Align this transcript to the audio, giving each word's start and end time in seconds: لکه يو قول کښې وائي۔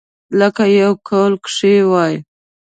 لکه 0.39 0.63
يو 0.79 0.91
قول 1.07 1.33
کښې 1.45 1.73
وائي۔ 1.91 2.17